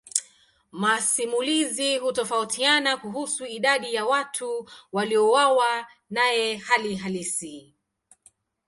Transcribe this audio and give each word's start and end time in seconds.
Masimulizi 0.71 1.97
hutofautiana 1.97 2.97
kuhusu 2.97 3.45
idadi 3.45 3.93
ya 3.93 4.05
watu 4.05 4.69
waliouawa 4.91 5.87
naye 6.09 6.55
hali 6.57 6.95
halisi. 6.95 7.73